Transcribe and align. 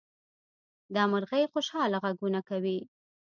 دا 0.95 1.03
مرغۍ 1.11 1.43
خوشحاله 1.51 1.97
غږونه 2.05 2.39
کوي. 2.49 2.79